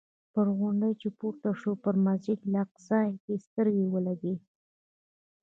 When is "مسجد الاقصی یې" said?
2.05-3.35